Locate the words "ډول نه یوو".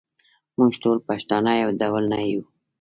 1.81-2.45